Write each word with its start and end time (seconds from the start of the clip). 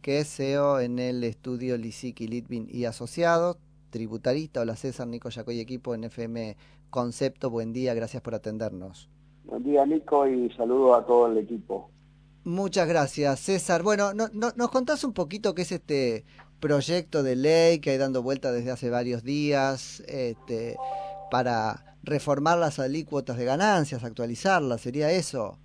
que 0.00 0.18
es 0.18 0.34
CEO 0.34 0.80
en 0.80 0.98
el 0.98 1.22
estudio 1.24 1.76
Lisiki 1.76 2.26
Litvin 2.26 2.66
y 2.70 2.86
Asociados, 2.86 3.58
tributarista. 3.90 4.62
Hola 4.62 4.76
César, 4.76 5.06
Nico 5.06 5.28
Yacoy, 5.28 5.60
equipo 5.60 5.94
en 5.94 6.04
FM 6.04 6.56
Concepto. 6.88 7.50
Buen 7.50 7.74
día, 7.74 7.92
gracias 7.92 8.22
por 8.22 8.34
atendernos. 8.34 9.10
Buen 9.44 9.62
día 9.62 9.84
Nico 9.84 10.26
y 10.26 10.50
saludo 10.52 10.94
a 10.94 11.04
todo 11.04 11.26
el 11.26 11.36
equipo. 11.36 11.90
Muchas 12.44 12.88
gracias 12.88 13.40
César. 13.40 13.82
Bueno, 13.82 14.14
no, 14.14 14.28
¿nos 14.32 14.70
contás 14.70 15.04
un 15.04 15.12
poquito 15.12 15.54
qué 15.54 15.62
es 15.62 15.72
este 15.72 16.24
proyecto 16.60 17.22
de 17.22 17.36
ley 17.36 17.78
que 17.80 17.90
hay 17.90 17.98
dando 17.98 18.22
vuelta 18.22 18.52
desde 18.52 18.70
hace 18.70 18.88
varios 18.88 19.22
días 19.22 20.00
este, 20.08 20.76
para 21.30 21.98
reformar 22.02 22.56
las 22.56 22.78
alícuotas 22.78 23.36
de 23.36 23.44
ganancias, 23.44 24.02
actualizarlas? 24.02 24.80
¿Sería 24.80 25.12
eso? 25.12 25.58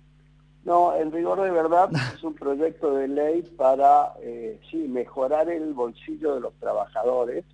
No, 0.64 0.94
en 0.94 1.10
rigor 1.10 1.40
de 1.40 1.50
verdad 1.50 1.90
es 2.14 2.22
un 2.22 2.34
proyecto 2.34 2.94
de 2.94 3.08
ley 3.08 3.42
para, 3.56 4.12
eh, 4.22 4.60
sí, 4.70 4.76
mejorar 4.88 5.48
el 5.48 5.72
bolsillo 5.72 6.34
de 6.34 6.40
los 6.40 6.54
trabajadores, 6.54 7.44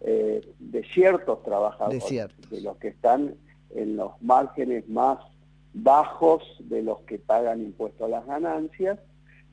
eh, 0.00 0.54
de 0.58 0.84
ciertos 0.92 1.42
trabajadores, 1.42 2.04
de, 2.50 2.60
los 2.60 2.76
que 2.78 2.88
están 2.88 3.34
en 3.70 3.96
los 3.96 4.12
márgenes 4.22 4.88
más 4.88 5.18
bajos 5.74 6.42
de 6.60 6.82
los 6.82 6.98
que 7.00 7.18
pagan 7.18 7.60
impuestos 7.60 8.06
a 8.06 8.08
las 8.08 8.26
ganancias, 8.26 8.98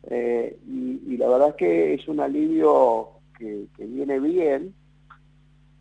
eh, 0.07 0.57
y, 0.67 1.17
la 1.17 1.27
verdad 1.27 1.49
es 1.49 1.55
que 1.55 1.93
es 1.95 2.07
un 2.07 2.19
alivio 2.19 3.09
que, 3.37 3.67
que 3.75 3.85
viene 3.85 4.19
bien, 4.19 4.73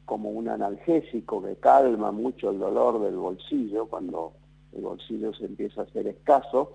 como 0.04 0.30
un 0.30 0.48
analgésico 0.48 1.43
que 1.43 1.56
calma 1.56 2.12
mucho 2.12 2.51
el 2.51 2.59
dolor 2.59 3.01
del 3.01 3.16
bolsillo 3.16 3.87
cuando 3.87 4.34
el 4.74 4.82
bolsillo 4.82 5.32
se 5.32 5.46
empieza 5.46 5.82
a 5.82 5.84
hacer 5.84 6.06
escaso, 6.06 6.73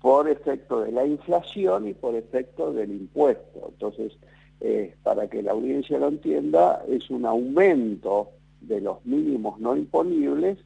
por 0.00 0.28
efecto 0.28 0.80
de 0.80 0.92
la 0.92 1.06
inflación 1.06 1.88
y 1.88 1.94
por 1.94 2.14
efecto 2.14 2.72
del 2.72 2.90
impuesto. 2.92 3.68
Entonces, 3.68 4.12
eh, 4.60 4.94
para 5.02 5.28
que 5.28 5.42
la 5.42 5.52
audiencia 5.52 5.98
lo 5.98 6.08
entienda, 6.08 6.84
es 6.88 7.10
un 7.10 7.26
aumento 7.26 8.30
de 8.60 8.80
los 8.80 9.04
mínimos 9.04 9.60
no 9.60 9.76
imponibles 9.76 10.58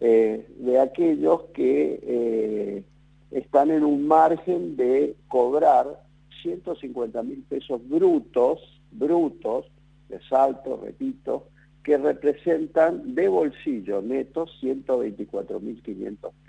eh, 0.00 0.46
de 0.58 0.80
aquellos 0.80 1.44
que 1.54 2.00
eh, 2.02 2.84
están 3.30 3.70
en 3.70 3.84
un 3.84 4.06
margen 4.06 4.76
de 4.76 5.16
cobrar 5.28 6.02
150 6.42 7.22
mil 7.22 7.42
pesos 7.48 7.80
brutos, 7.88 8.60
brutos, 8.92 9.66
de 10.08 10.20
salto, 10.28 10.80
repito, 10.82 11.48
que 11.82 11.98
representan 11.98 13.14
de 13.14 13.28
bolsillo 13.28 14.00
neto 14.00 14.46
124 14.60 15.60
mil 15.60 15.82
500 15.82 16.32
pesos. 16.32 16.48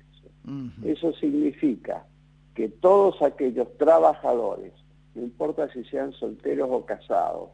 Eso 0.84 1.14
significa 1.14 2.06
que 2.60 2.68
todos 2.68 3.22
aquellos 3.22 3.70
trabajadores, 3.78 4.74
no 5.16 5.24
importa 5.24 5.72
si 5.72 5.82
sean 5.86 6.12
solteros 6.12 6.68
o 6.70 6.86
casados, 6.86 7.52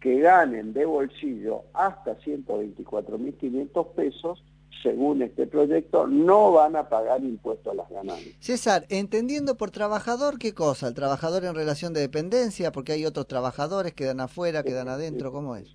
que 0.00 0.18
ganen 0.20 0.72
de 0.72 0.86
bolsillo 0.86 1.64
hasta 1.74 2.18
124.500 2.20 3.92
pesos, 3.92 4.42
según 4.82 5.20
este 5.20 5.46
proyecto, 5.46 6.06
no 6.06 6.52
van 6.52 6.74
a 6.74 6.88
pagar 6.88 7.22
impuestos 7.22 7.70
a 7.70 7.76
las 7.76 7.90
ganancias. 7.90 8.34
César, 8.40 8.86
entendiendo 8.88 9.58
por 9.58 9.70
trabajador, 9.70 10.38
¿qué 10.38 10.54
cosa? 10.54 10.88
¿El 10.88 10.94
trabajador 10.94 11.44
en 11.44 11.54
relación 11.54 11.92
de 11.92 12.00
dependencia? 12.00 12.72
Porque 12.72 12.92
hay 12.92 13.04
otros 13.04 13.26
trabajadores 13.26 13.92
que 13.92 14.06
dan 14.06 14.20
afuera, 14.20 14.62
que 14.62 14.72
dan 14.72 14.88
adentro, 14.88 15.32
¿cómo 15.32 15.54
es? 15.56 15.68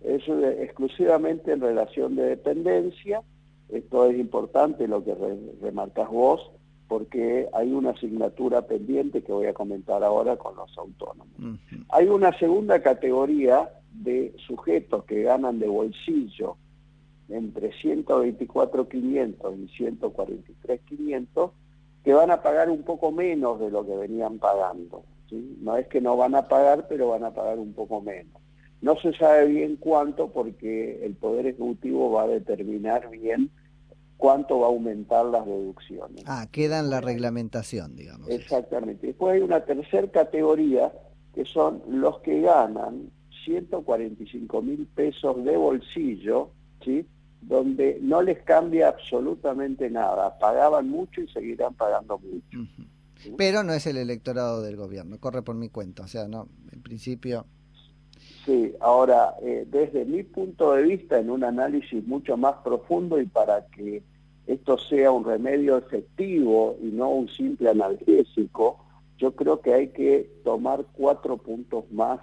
Es 0.00 0.22
exclusivamente 0.60 1.50
en 1.50 1.60
relación 1.60 2.14
de 2.14 2.22
dependencia. 2.22 3.20
Esto 3.68 4.06
es 4.06 4.16
importante 4.16 4.86
lo 4.86 5.02
que 5.04 5.16
remarcas 5.60 6.08
vos 6.08 6.52
porque 6.88 7.48
hay 7.52 7.70
una 7.72 7.90
asignatura 7.90 8.62
pendiente 8.62 9.22
que 9.22 9.30
voy 9.30 9.46
a 9.46 9.52
comentar 9.52 10.02
ahora 10.02 10.36
con 10.36 10.56
los 10.56 10.76
autónomos. 10.78 11.28
Hay 11.90 12.06
una 12.06 12.36
segunda 12.38 12.80
categoría 12.82 13.70
de 13.92 14.34
sujetos 14.46 15.04
que 15.04 15.22
ganan 15.22 15.58
de 15.58 15.68
bolsillo 15.68 16.56
entre 17.28 17.72
124.500 17.72 19.58
y 19.58 19.68
143.500 19.84 21.50
que 22.02 22.14
van 22.14 22.30
a 22.30 22.42
pagar 22.42 22.70
un 22.70 22.82
poco 22.84 23.12
menos 23.12 23.60
de 23.60 23.70
lo 23.70 23.84
que 23.84 23.94
venían 23.94 24.38
pagando. 24.38 25.02
No 25.60 25.76
es 25.76 25.86
que 25.88 26.00
no 26.00 26.16
van 26.16 26.34
a 26.34 26.48
pagar, 26.48 26.86
pero 26.88 27.08
van 27.08 27.24
a 27.24 27.34
pagar 27.34 27.58
un 27.58 27.74
poco 27.74 28.00
menos. 28.00 28.40
No 28.80 28.96
se 28.96 29.12
sabe 29.12 29.46
bien 29.46 29.76
cuánto 29.76 30.28
porque 30.28 31.04
el 31.04 31.14
Poder 31.14 31.46
Ejecutivo 31.46 32.12
va 32.12 32.22
a 32.22 32.28
determinar 32.28 33.10
bien 33.10 33.50
cuánto 34.18 34.60
va 34.60 34.66
a 34.66 34.70
aumentar 34.70 35.24
las 35.24 35.46
deducciones. 35.46 36.24
Ah, 36.26 36.46
queda 36.52 36.80
en 36.80 36.90
la 36.90 37.00
reglamentación, 37.00 37.96
digamos. 37.96 38.28
Exactamente. 38.28 39.06
Después 39.06 39.36
hay 39.36 39.40
una 39.40 39.64
tercera 39.64 40.06
categoría 40.08 40.92
que 41.34 41.46
son 41.46 41.82
los 41.88 42.20
que 42.20 42.42
ganan 42.42 43.10
145 43.44 44.60
mil 44.60 44.86
pesos 44.88 45.42
de 45.44 45.56
bolsillo, 45.56 46.50
¿sí? 46.84 47.06
donde 47.40 47.98
no 48.02 48.20
les 48.20 48.42
cambia 48.42 48.88
absolutamente 48.88 49.88
nada. 49.88 50.38
Pagaban 50.38 50.90
mucho 50.90 51.20
y 51.20 51.28
seguirán 51.28 51.74
pagando 51.74 52.18
mucho. 52.18 52.68
Pero 53.36 53.62
no 53.62 53.72
es 53.72 53.86
el 53.86 53.96
electorado 53.96 54.62
del 54.62 54.76
gobierno, 54.76 55.18
corre 55.18 55.42
por 55.42 55.54
mi 55.54 55.68
cuenta. 55.68 56.02
O 56.02 56.08
sea, 56.08 56.28
no, 56.28 56.48
en 56.72 56.82
principio... 56.82 57.46
Sí, 58.48 58.74
ahora, 58.80 59.34
eh, 59.42 59.66
desde 59.70 60.06
mi 60.06 60.22
punto 60.22 60.72
de 60.72 60.82
vista, 60.82 61.18
en 61.18 61.28
un 61.28 61.44
análisis 61.44 62.02
mucho 62.06 62.38
más 62.38 62.54
profundo 62.64 63.20
y 63.20 63.26
para 63.26 63.66
que 63.66 64.02
esto 64.46 64.78
sea 64.78 65.12
un 65.12 65.22
remedio 65.22 65.76
efectivo 65.76 66.78
y 66.80 66.86
no 66.86 67.10
un 67.10 67.28
simple 67.28 67.68
analgésico, 67.68 68.78
yo 69.18 69.32
creo 69.32 69.60
que 69.60 69.74
hay 69.74 69.88
que 69.88 70.30
tomar 70.44 70.86
cuatro 70.94 71.36
puntos 71.36 71.84
más 71.92 72.20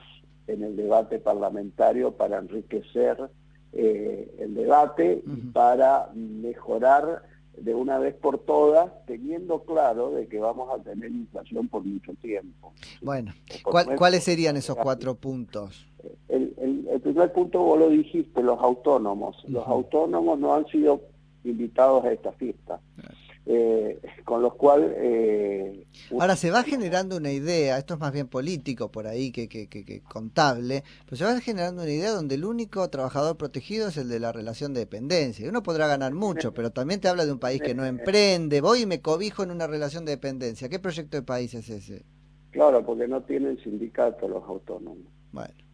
en 0.47 0.63
el 0.63 0.75
debate 0.75 1.19
parlamentario 1.19 2.13
para 2.13 2.39
enriquecer 2.39 3.29
eh, 3.73 4.35
el 4.39 4.55
debate 4.55 5.21
y 5.27 5.41
para 5.51 6.09
mejorar 6.15 7.21
de 7.55 7.75
una 7.75 7.99
vez 7.99 8.15
por 8.15 8.39
todas, 8.39 8.91
teniendo 9.05 9.63
claro 9.63 10.09
de 10.09 10.27
que 10.27 10.39
vamos 10.39 10.69
a 10.73 10.81
tener 10.81 11.11
inflación 11.11 11.67
por 11.67 11.83
mucho 11.83 12.13
tiempo. 12.15 12.73
Bueno, 12.99 13.31
¿cuáles 13.95 14.23
serían 14.23 14.57
esos 14.57 14.75
cuatro 14.75 15.13
puntos? 15.13 15.85
El, 16.27 17.01
primer 17.01 17.31
punto 17.33 17.59
vos 17.59 17.79
lo 17.79 17.89
dijiste, 17.89 18.41
los 18.41 18.59
autónomos. 18.59 19.43
Los 19.47 19.67
autónomos 19.67 20.39
no 20.39 20.53
han 20.53 20.65
sido 20.67 21.01
invitados 21.43 22.03
a 22.03 22.11
esta 22.11 22.31
fiesta. 22.33 22.79
Eh, 23.47 23.99
con 24.23 24.41
lo 24.41 24.55
cual... 24.55 24.91
Eh, 24.97 25.85
Ahora 26.19 26.35
se 26.35 26.49
va 26.49 26.63
generando 26.63 27.17
una 27.17 27.31
idea, 27.31 27.77
esto 27.77 27.93
es 27.93 27.99
más 27.99 28.11
bien 28.11 28.27
político 28.27 28.89
por 28.89 29.05
ahí 29.05 29.31
que, 29.31 29.47
que, 29.47 29.67
que, 29.69 30.01
contable, 30.01 30.83
pero 31.05 31.15
se 31.15 31.25
va 31.25 31.39
generando 31.39 31.83
una 31.83 31.91
idea 31.91 32.09
donde 32.09 32.35
el 32.35 32.45
único 32.45 32.89
trabajador 32.89 33.37
protegido 33.37 33.89
es 33.89 33.97
el 33.97 34.09
de 34.09 34.19
la 34.19 34.31
relación 34.31 34.73
de 34.73 34.79
dependencia. 34.79 35.47
Uno 35.47 35.61
podrá 35.61 35.87
ganar 35.87 36.13
mucho, 36.13 36.55
pero 36.55 36.71
también 36.71 36.99
te 36.99 37.07
habla 37.07 37.25
de 37.25 37.33
un 37.33 37.39
país 37.39 37.61
que 37.61 37.75
no 37.75 37.85
emprende, 37.85 38.61
voy 38.61 38.81
y 38.81 38.85
me 38.87 39.01
cobijo 39.01 39.43
en 39.43 39.51
una 39.51 39.67
relación 39.67 40.05
de 40.05 40.13
dependencia. 40.13 40.67
¿Qué 40.67 40.79
proyecto 40.79 41.17
de 41.17 41.23
país 41.23 41.53
es 41.53 41.69
ese? 41.69 42.03
Claro, 42.49 42.83
porque 42.83 43.07
no 43.07 43.21
tienen 43.21 43.59
sindicato 43.59 44.27
los 44.27 44.43
autónomos. 44.45 45.05
Bueno. 45.31 45.64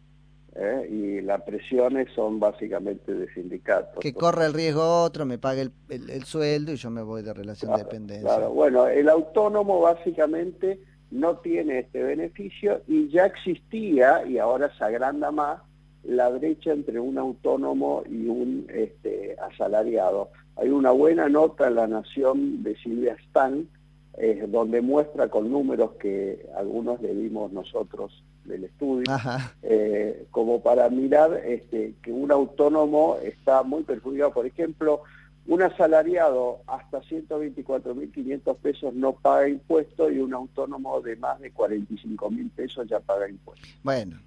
¿Eh? 0.54 0.88
y 0.90 1.20
las 1.22 1.42
presiones 1.42 2.08
son 2.14 2.40
básicamente 2.40 3.14
de 3.14 3.32
sindicatos. 3.32 4.00
Que 4.00 4.12
corre 4.12 4.46
el 4.46 4.52
riesgo 4.52 5.02
otro, 5.02 5.24
me 5.26 5.38
pague 5.38 5.70
el, 5.88 6.24
sueldo 6.24 6.72
y 6.72 6.76
yo 6.76 6.90
me 6.90 7.02
voy 7.02 7.22
de 7.22 7.32
relación 7.32 7.72
de 7.72 7.82
dependencia. 7.82 8.28
Claro, 8.28 8.50
bueno, 8.50 8.86
el 8.86 9.08
autónomo 9.08 9.80
básicamente 9.80 10.80
no 11.10 11.36
tiene 11.38 11.80
este 11.80 12.02
beneficio 12.02 12.82
y 12.86 13.08
ya 13.08 13.26
existía, 13.26 14.24
y 14.26 14.38
ahora 14.38 14.70
se 14.76 14.84
agranda 14.84 15.30
más, 15.30 15.60
la 16.04 16.28
brecha 16.30 16.72
entre 16.72 16.98
un 16.98 17.16
autónomo 17.18 18.02
y 18.08 18.26
un 18.26 18.66
este, 18.68 19.36
asalariado. 19.40 20.30
Hay 20.56 20.68
una 20.68 20.90
buena 20.90 21.28
nota 21.28 21.68
en 21.68 21.76
La 21.76 21.86
Nación 21.86 22.62
de 22.62 22.76
Silvia 22.76 23.16
Stan, 23.26 23.68
eh, 24.18 24.46
donde 24.48 24.80
muestra 24.80 25.28
con 25.28 25.50
números 25.50 25.92
que 25.92 26.46
algunos 26.56 27.00
le 27.00 27.14
dimos 27.14 27.52
nosotros 27.52 28.22
del 28.44 28.64
estudio, 28.64 29.04
eh, 29.62 30.26
como 30.30 30.62
para 30.62 30.88
mirar 30.88 31.40
este, 31.44 31.94
que 32.02 32.12
un 32.12 32.32
autónomo 32.32 33.16
está 33.22 33.62
muy 33.62 33.82
perjudicado. 33.82 34.32
Por 34.32 34.46
ejemplo, 34.46 35.02
un 35.46 35.62
asalariado 35.62 36.60
hasta 36.66 37.00
124.500 37.02 38.56
pesos 38.56 38.94
no 38.94 39.12
paga 39.12 39.48
impuesto 39.48 40.10
y 40.10 40.18
un 40.18 40.34
autónomo 40.34 41.00
de 41.00 41.16
más 41.16 41.40
de 41.40 41.52
45.000 41.52 42.50
pesos 42.50 42.88
ya 42.88 43.00
paga 43.00 43.28
impuesto. 43.28 43.66
Bueno, 43.82 44.20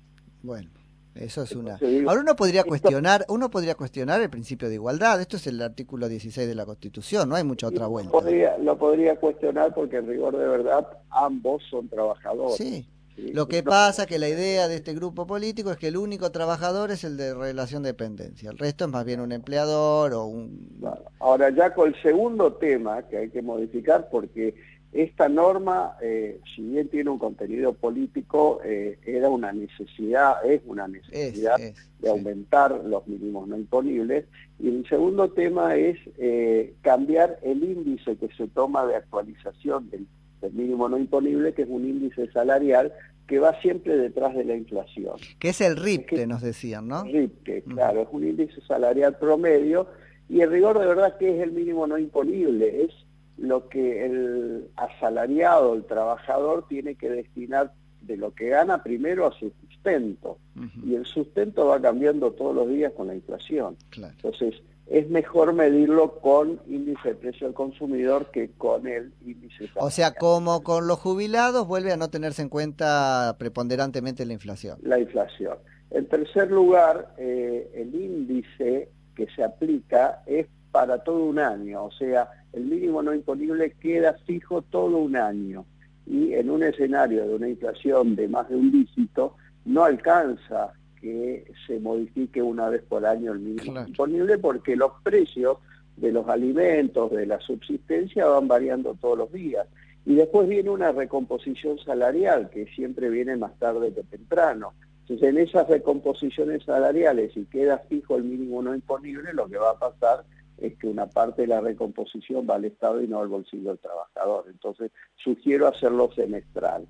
bueno. 0.44 0.69
Eso 1.15 1.44
es 1.44 1.53
una. 1.53 1.79
Ahora 2.07 2.19
uno 2.19 2.35
podría 2.35 2.65
cuestionar, 2.65 3.25
uno 3.29 3.50
podría 3.50 3.75
cuestionar 3.75 4.21
el 4.21 4.29
principio 4.29 4.68
de 4.68 4.75
igualdad. 4.75 5.21
Esto 5.21 5.38
es 5.38 5.47
el 5.47 5.61
artículo 5.61 6.09
16 6.09 6.45
de 6.45 6.56
la 6.56 6.65
Constitución, 6.65 7.29
no 7.29 7.35
hay 7.35 7.45
mucha 7.45 7.68
otra 7.68 7.88
vuelta. 7.88 8.11
Podría, 8.11 8.57
lo 8.57 8.77
podría 8.77 9.15
cuestionar 9.15 9.73
porque 9.73 9.95
en 9.95 10.07
rigor 10.07 10.38
de 10.38 10.45
verdad 10.45 10.85
ambos 11.09 11.63
son 11.69 11.88
trabajadores. 11.88 12.57
Sí. 12.57 12.89
Lo 13.17 13.47
que 13.47 13.63
pasa 13.63 14.06
que 14.06 14.19
la 14.19 14.27
idea 14.27 14.67
de 14.67 14.75
este 14.75 14.94
grupo 14.94 15.25
político 15.25 15.71
es 15.71 15.77
que 15.77 15.88
el 15.88 15.97
único 15.97 16.31
trabajador 16.31 16.91
es 16.91 17.03
el 17.03 17.15
de 17.15 17.33
relación 17.33 17.83
de 17.83 17.89
dependencia. 17.89 18.50
El 18.50 18.57
resto 18.57 18.85
es 18.85 18.91
más 18.91 19.06
bien 19.06 19.21
un 19.21 19.31
empleador 19.31 20.13
o 20.13 20.25
un... 20.25 20.81
Ahora 21.19 21.50
ya 21.50 21.73
con 21.73 21.89
el 21.89 22.01
segundo 22.01 22.53
tema 22.53 23.03
que 23.03 23.17
hay 23.17 23.29
que 23.29 23.41
modificar 23.41 24.09
porque 24.09 24.56
esta 24.91 25.27
norma, 25.27 25.97
eh, 26.01 26.39
si 26.56 26.62
bien 26.62 26.88
tiene 26.88 27.09
un 27.09 27.19
contenido 27.19 27.73
político, 27.73 28.62
eh, 28.63 28.97
era 29.06 29.29
una 29.29 29.51
necesidad, 29.51 30.45
es 30.45 30.61
una 30.65 30.88
necesidad 30.88 31.57
de 31.57 32.09
aumentar 32.09 32.81
los 32.85 33.06
mínimos 33.07 33.47
no 33.47 33.57
imponibles. 33.57 34.25
Y 34.57 34.69
el 34.69 34.88
segundo 34.88 35.29
tema 35.31 35.75
es 35.75 35.97
eh, 36.18 36.75
cambiar 36.81 37.39
el 37.44 37.63
índice 37.63 38.15
que 38.15 38.29
se 38.35 38.47
toma 38.47 38.85
de 38.85 38.95
actualización 38.95 39.89
del, 39.89 40.07
mínimo 40.53 40.87
no 40.89 40.97
imponible, 40.97 41.53
que 41.53 41.63
es 41.63 41.69
un 41.69 41.87
índice 41.87 42.31
salarial 42.31 42.93
que 43.27 43.39
va 43.39 43.59
siempre 43.61 43.97
detrás 43.97 44.35
de 44.35 44.45
la 44.45 44.55
inflación. 44.55 45.15
Que 45.39 45.49
es 45.49 45.61
el 45.61 45.77
RIP, 45.77 46.07
que 46.07 46.27
nos 46.27 46.41
decían, 46.41 46.87
¿no? 46.87 47.03
RIP, 47.03 47.65
claro, 47.67 48.01
es 48.01 48.07
un 48.11 48.27
índice 48.27 48.61
salarial 48.61 49.17
promedio. 49.17 49.87
Y 50.29 50.41
el 50.41 50.51
rigor 50.51 50.79
de 50.79 50.85
verdad 50.85 51.17
que 51.17 51.35
es 51.35 51.41
el 51.41 51.51
mínimo 51.51 51.87
no 51.87 51.97
imponible, 51.97 52.83
es 52.83 52.91
lo 53.37 53.67
que 53.67 54.05
el 54.05 54.67
asalariado, 54.75 55.73
el 55.73 55.85
trabajador, 55.85 56.67
tiene 56.67 56.95
que 56.95 57.09
destinar 57.09 57.73
de 58.01 58.17
lo 58.17 58.33
que 58.33 58.49
gana 58.49 58.83
primero 58.83 59.25
a 59.25 59.31
su 59.31 59.51
sustento. 59.61 60.37
Y 60.85 60.95
el 60.95 61.05
sustento 61.05 61.65
va 61.67 61.81
cambiando 61.81 62.31
todos 62.31 62.55
los 62.55 62.69
días 62.69 62.93
con 62.93 63.07
la 63.07 63.15
inflación. 63.15 63.75
Entonces, 63.95 64.55
es 64.87 65.09
mejor 65.09 65.53
medirlo 65.53 66.19
con 66.19 66.59
índice 66.67 67.09
de 67.09 67.15
precio 67.15 67.47
al 67.47 67.53
consumidor 67.53 68.29
que 68.31 68.51
con 68.51 68.87
el 68.87 69.13
índice 69.25 69.69
O 69.75 69.89
sea, 69.89 70.13
como 70.13 70.63
con 70.63 70.87
los 70.87 70.99
jubilados 70.99 71.67
vuelve 71.67 71.91
a 71.91 71.97
no 71.97 72.09
tenerse 72.09 72.43
en 72.43 72.49
cuenta 72.49 73.35
preponderantemente 73.39 74.25
la 74.25 74.33
inflación. 74.33 74.77
La 74.83 74.99
inflación. 74.99 75.57
En 75.89 76.07
tercer 76.07 76.51
lugar, 76.51 77.13
eh, 77.17 77.71
el 77.73 77.95
índice 77.95 78.89
que 79.15 79.27
se 79.35 79.43
aplica 79.43 80.21
es 80.25 80.47
para 80.71 81.03
todo 81.03 81.23
un 81.23 81.39
año, 81.39 81.85
o 81.85 81.91
sea, 81.91 82.29
el 82.51 82.65
mínimo 82.65 83.01
no 83.01 83.13
imponible 83.13 83.71
queda 83.79 84.13
fijo 84.25 84.61
todo 84.61 84.97
un 84.97 85.15
año 85.15 85.65
y 86.05 86.33
en 86.33 86.49
un 86.49 86.63
escenario 86.63 87.25
de 87.27 87.35
una 87.35 87.47
inflación 87.47 88.15
de 88.15 88.27
más 88.27 88.49
de 88.49 88.55
un 88.55 88.71
dígito 88.71 89.35
no 89.63 89.83
alcanza 89.83 90.73
que 91.06 91.46
se 91.68 91.80
modifique 91.80 92.42
una 92.42 92.68
vez 92.68 92.81
por 92.81 93.06
año 93.06 93.31
el 93.31 93.38
mínimo 93.38 93.80
imponible 93.80 94.40
porque 94.40 94.75
los 94.75 94.92
precios 95.04 95.60
de 95.98 96.12
los 96.12 96.28
alimentos, 96.28 97.12
de 97.12 97.28
la 97.28 97.40
subsistencia 97.42 98.25
van 98.25 98.48
variando 98.48 98.96
todos 98.96 99.19
los 99.19 99.31
días. 99.31 99.68
Y 100.04 100.16
después 100.16 100.50
viene 100.50 100.72
una 100.72 100.92
recomposición 100.92 101.78
salarial 101.78 102.50
que 102.50 102.66
siempre 102.74 103.10
viene 103.10 103.38
más 103.38 103.54
tarde 103.60 103.94
que 103.94 104.02
temprano. 104.02 104.74
Entonces 105.02 105.30
en 105.30 105.38
esas 105.38 105.68
recomposiciones 105.69 106.63
salariales, 106.63 107.34
si 107.34 107.46
queda 107.46 107.78
fijo 107.88 108.16
el 108.16 108.24
mínimo 108.24 108.63
no 108.63 108.74
imponible, 108.74 109.31
lo 109.31 109.48
que 109.48 109.60
va 109.60 109.72
a 109.72 109.78
pasar 109.78 110.25
es 110.57 110.75
que 110.78 110.88
una 110.88 111.06
parte 111.06 111.44
de 111.44 111.50
la 111.50 111.62
recomposición 111.62 112.48
va 112.50 112.56
al 112.56 112.66
Estado 112.66 113.00
y 113.04 113.07
no 113.07 113.19
al 113.19 113.28
bolsillo 113.28 113.69
del 113.69 113.80
trabajador. 113.80 114.46
Entonces, 114.50 114.92
sugiero 115.18 115.68
hacerlo 115.68 116.10
semestral. 116.16 116.88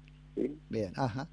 Bien, 0.69 0.93
ajá. 0.95 1.27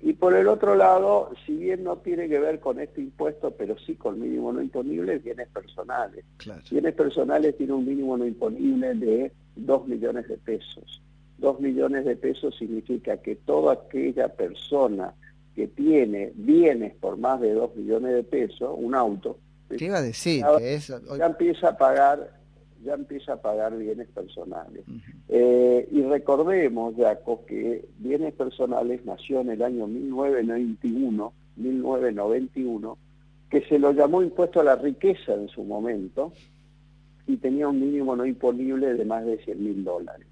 Y 0.00 0.12
por 0.12 0.34
el 0.34 0.46
otro 0.46 0.74
lado, 0.74 1.30
si 1.46 1.56
bien 1.56 1.82
no 1.82 1.96
tiene 1.96 2.28
que 2.28 2.38
ver 2.38 2.60
con 2.60 2.78
este 2.80 3.00
impuesto, 3.00 3.50
pero 3.52 3.76
sí 3.78 3.94
con 3.94 4.20
mínimo 4.20 4.52
no 4.52 4.60
imponible, 4.60 5.18
bienes 5.18 5.48
personales. 5.48 6.24
Bienes 6.70 6.94
personales 6.94 7.56
tiene 7.56 7.72
un 7.72 7.86
mínimo 7.86 8.16
no 8.16 8.26
imponible 8.26 8.94
de 8.94 9.32
2 9.56 9.88
millones 9.88 10.28
de 10.28 10.36
pesos. 10.36 11.02
2 11.38 11.60
millones 11.60 12.04
de 12.04 12.16
pesos 12.16 12.56
significa 12.56 13.16
que 13.18 13.36
toda 13.36 13.72
aquella 13.72 14.28
persona 14.28 15.14
que 15.54 15.68
tiene 15.68 16.32
bienes 16.34 16.94
por 16.96 17.16
más 17.16 17.40
de 17.40 17.52
2 17.54 17.76
millones 17.76 18.14
de 18.14 18.22
pesos, 18.22 18.74
un 18.76 18.94
auto, 18.94 19.38
¿Qué 19.68 19.86
iba 19.86 19.98
a 19.98 20.02
decir? 20.02 20.44
Ya 21.18 21.26
empieza 21.26 21.70
a 21.70 21.76
pagar 21.76 22.35
ya 22.86 22.94
empieza 22.94 23.34
a 23.34 23.42
pagar 23.42 23.76
bienes 23.76 24.08
personales. 24.08 24.84
Eh, 25.28 25.88
y 25.90 26.02
recordemos, 26.02 26.94
Jaco, 26.96 27.44
que 27.44 27.84
bienes 27.98 28.32
personales 28.34 29.04
nació 29.04 29.40
en 29.40 29.50
el 29.50 29.62
año 29.62 29.86
1991, 29.86 31.32
1991, 31.56 32.98
que 33.50 33.60
se 33.62 33.78
lo 33.78 33.92
llamó 33.92 34.22
impuesto 34.22 34.60
a 34.60 34.64
la 34.64 34.76
riqueza 34.76 35.34
en 35.34 35.48
su 35.48 35.64
momento, 35.64 36.32
y 37.26 37.36
tenía 37.38 37.68
un 37.68 37.80
mínimo 37.80 38.14
no 38.14 38.24
imponible 38.24 38.94
de 38.94 39.04
más 39.04 39.26
de 39.26 39.38
100 39.38 39.62
mil 39.62 39.84
dólares. 39.84 40.26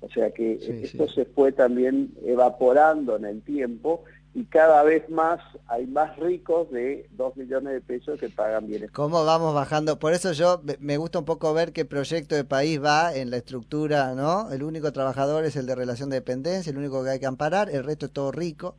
O 0.00 0.08
sea 0.10 0.30
que 0.30 0.58
esto 0.82 1.08
se 1.08 1.24
fue 1.24 1.52
también 1.52 2.12
evaporando 2.24 3.16
en 3.16 3.24
el 3.24 3.40
tiempo 3.42 4.04
y 4.34 4.44
cada 4.46 4.82
vez 4.82 5.08
más 5.08 5.40
hay 5.68 5.86
más 5.86 6.16
ricos 6.18 6.68
de 6.72 7.08
2 7.12 7.36
millones 7.36 7.72
de 7.72 7.80
pesos 7.80 8.18
que 8.18 8.28
pagan 8.28 8.66
bienes. 8.66 8.90
¿Cómo 8.90 9.24
vamos 9.24 9.54
bajando? 9.54 10.00
Por 10.00 10.12
eso 10.12 10.32
yo 10.32 10.60
me 10.80 10.96
gusta 10.96 11.20
un 11.20 11.24
poco 11.24 11.54
ver 11.54 11.72
qué 11.72 11.84
proyecto 11.84 12.34
de 12.34 12.42
país 12.42 12.82
va 12.82 13.14
en 13.14 13.30
la 13.30 13.36
estructura, 13.36 14.12
¿no? 14.14 14.50
El 14.50 14.64
único 14.64 14.92
trabajador 14.92 15.44
es 15.44 15.54
el 15.54 15.66
de 15.66 15.76
relación 15.76 16.10
de 16.10 16.16
dependencia, 16.16 16.70
el 16.70 16.78
único 16.78 17.04
que 17.04 17.10
hay 17.10 17.20
que 17.20 17.26
amparar, 17.26 17.70
el 17.70 17.84
resto 17.84 18.06
es 18.06 18.12
todo 18.12 18.32
rico. 18.32 18.74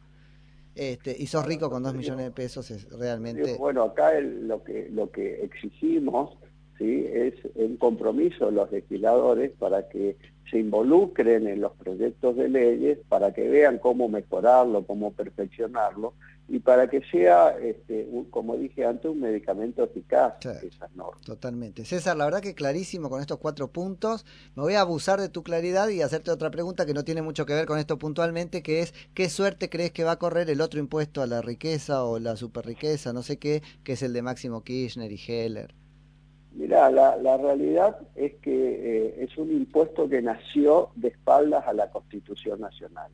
Este, 0.75 1.15
y 1.17 1.27
sos 1.27 1.45
rico 1.45 1.69
con 1.69 1.83
2 1.83 1.93
millones 1.93 2.25
de 2.25 2.31
pesos 2.31 2.69
es 2.69 2.91
realmente... 2.91 3.55
Bueno, 3.57 3.83
acá 3.83 4.11
lo, 4.19 4.61
que, 4.61 4.89
lo 4.91 5.09
que 5.09 5.41
exigimos 5.41 6.35
¿sí? 6.77 7.05
es 7.07 7.33
un 7.55 7.77
compromiso 7.77 8.47
de 8.47 8.51
los 8.51 8.71
legisladores 8.71 9.51
para 9.57 9.87
que 9.89 10.17
se 10.49 10.59
involucren 10.59 11.47
en 11.47 11.61
los 11.61 11.73
proyectos 11.73 12.35
de 12.35 12.49
leyes, 12.49 12.99
para 13.09 13.33
que 13.33 13.47
vean 13.49 13.79
cómo 13.79 14.07
mejorarlo, 14.09 14.85
cómo 14.85 15.11
perfeccionarlo, 15.11 16.13
y 16.47 16.59
para 16.59 16.87
que 16.87 17.01
sea, 17.11 17.57
este, 17.57 18.07
como 18.29 18.55
dije 18.55 18.85
antes, 18.85 19.09
un 19.09 19.19
medicamento 19.19 19.83
eficaz 19.83 20.35
esas 20.45 20.95
normas. 20.95 21.21
Totalmente. 21.25 21.85
César, 21.85 22.15
la 22.15 22.25
verdad 22.25 22.41
que 22.41 22.53
clarísimo 22.53 23.09
con 23.09 23.19
estos 23.19 23.39
cuatro 23.39 23.69
puntos. 23.69 24.25
Me 24.55 24.61
voy 24.61 24.75
a 24.75 24.81
abusar 24.81 25.19
de 25.19 25.29
tu 25.29 25.41
claridad 25.41 25.89
y 25.89 26.03
hacerte 26.03 26.29
otra 26.29 26.51
pregunta 26.51 26.85
que 26.85 26.93
no 26.93 27.03
tiene 27.03 27.23
mucho 27.23 27.47
que 27.47 27.53
ver 27.53 27.65
con 27.65 27.79
esto 27.79 27.97
puntualmente, 27.97 28.61
que 28.61 28.81
es, 28.81 28.93
¿qué 29.15 29.29
suerte 29.29 29.71
crees 29.71 29.91
que 29.91 30.03
va 30.03 30.11
a 30.11 30.19
correr 30.19 30.47
el 30.51 30.61
otro 30.61 30.79
impuesto 30.79 31.23
a 31.23 31.27
la 31.27 31.41
riqueza 31.41 32.03
o 32.03 32.19
la 32.19 32.35
superriqueza, 32.35 33.11
no 33.11 33.23
sé 33.23 33.37
qué, 33.37 33.63
que 33.83 33.93
es 33.93 34.03
el 34.03 34.13
de 34.13 34.21
Máximo 34.21 34.63
Kirchner 34.63 35.11
y 35.11 35.19
Heller? 35.27 35.84
Mira, 36.55 36.89
la, 36.89 37.37
realidad 37.37 37.97
es 38.15 38.35
que 38.35 38.51
eh, 38.53 39.15
es 39.19 39.37
un 39.37 39.51
impuesto 39.51 40.07
que 40.07 40.21
nació 40.21 40.89
de 40.95 41.09
espaldas 41.09 41.67
a 41.67 41.73
la 41.73 41.89
Constitución 41.89 42.61
Nacional. 42.61 43.11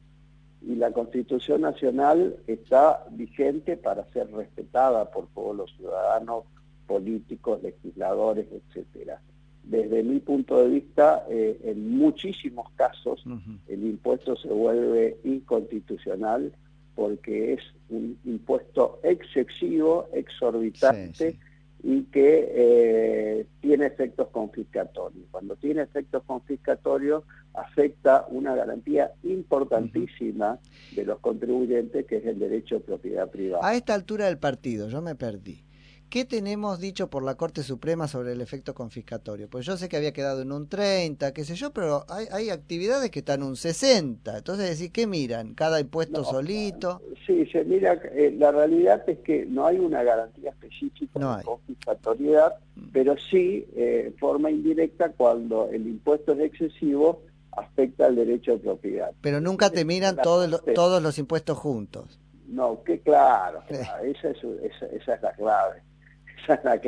Y 0.62 0.76
la 0.76 0.92
Constitución 0.92 1.62
Nacional 1.62 2.38
está 2.46 3.04
vigente 3.10 3.78
para 3.78 4.06
ser 4.14 4.32
respetada 4.32 5.10
por 5.10 5.28
todos 5.34 5.56
los 5.56 5.76
ciudadanos, 5.76 6.46
políticos, 6.86 7.64
legisladores, 7.64 8.46
etcétera. 8.52 9.20
Desde 9.64 10.04
mi 10.04 10.20
punto 10.20 10.58
de 10.62 10.70
vista, 10.70 11.26
eh, 11.28 11.60
en 11.64 11.98
muchísimos 11.98 12.70
casos 12.76 13.24
el 13.68 13.84
impuesto 13.84 14.36
se 14.36 14.50
vuelve 14.50 15.18
inconstitucional 15.24 16.52
porque 16.94 17.54
es 17.54 17.62
un 17.90 18.20
impuesto 18.26 19.00
excesivo, 19.04 20.10
exorbitante, 20.14 21.40
y 21.84 22.04
que 22.04 22.52
eh, 22.54 23.46
tiene 23.60 23.88
efectos 23.88 24.28
confiscatorios. 24.30 25.26
Cuando 25.32 25.56
tiene 25.56 25.82
efectos 25.82 26.24
confiscatorios 26.24 27.24
afecta 27.54 28.26
una 28.30 28.56
garantía 28.56 29.12
importantísima 29.24 30.60
de 30.96 31.06
los 31.06 31.20
contribuyentes, 31.20 32.06
que 32.06 32.18
es 32.18 32.26
el 32.26 32.40
derecho 32.40 32.76
de 32.76 32.82
propiedad 32.82 33.30
privada. 33.30 33.68
A 33.68 33.76
esta 33.76 33.94
altura 33.94 34.26
del 34.26 34.38
partido, 34.38 34.90
yo 34.90 35.02
me 35.02 35.16
perdí. 35.16 35.64
¿Qué 36.12 36.26
tenemos 36.26 36.82
dicho 36.82 37.10
por 37.10 37.24
la 37.24 37.36
Corte 37.36 37.64
Suprema 37.64 38.06
sobre 38.06 38.34
el 38.34 38.42
efecto 38.42 38.74
confiscatorio? 38.76 39.48
Pues 39.50 39.66
yo 39.66 39.78
sé 39.78 39.88
que 39.88 39.96
había 39.96 40.12
quedado 40.12 40.42
en 40.42 40.52
un 40.52 40.68
30, 40.68 41.34
qué 41.34 41.46
sé 41.46 41.56
yo, 41.56 41.72
pero 41.72 42.04
hay, 42.10 42.50
actividades 42.50 43.10
que 43.12 43.20
están 43.20 43.40
en 43.40 43.48
un 43.48 43.56
60. 43.56 44.40
Entonces, 44.40 44.70
decir, 44.72 44.92
¿qué 44.92 45.08
miran? 45.08 45.54
¿Cada 45.54 45.80
impuesto 45.80 46.26
solito? 46.26 47.02
Sí, 47.26 47.46
se 47.46 47.64
mira, 47.64 47.94
eh, 48.12 48.36
la 48.38 48.52
realidad 48.52 49.02
es 49.08 49.20
que 49.20 49.46
no 49.46 49.66
hay 49.66 49.80
una 49.80 50.04
garantía 50.04 50.50
específica 50.50 51.38
de 51.38 51.44
confiscatoriedad, 51.46 52.56
mm. 52.76 52.90
pero 52.92 53.16
sí, 53.18 53.66
eh, 53.78 54.14
forma 54.20 54.52
indirecta, 54.52 55.14
cuando 55.14 55.70
el 55.72 55.88
impuesto 55.88 56.34
es 56.34 56.42
excesivo, 56.42 57.22
afecta 57.54 58.08
al 58.08 58.18
derecho 58.18 58.52
de 58.52 58.58
propiedad. 58.58 59.12
Pero 59.22 59.40
nunca 59.40 59.70
te 59.70 59.86
miran 59.86 60.18
todos 60.18 60.62
todos 60.76 61.02
los 61.02 61.18
impuestos 61.18 61.58
juntos. 61.58 62.20
No, 62.50 62.84
que 62.84 63.00
claro, 63.00 63.64
esa, 63.70 64.02
es, 64.02 64.44
esa 64.92 65.14
es 65.16 65.22
la 65.22 65.32
clave. 65.32 65.84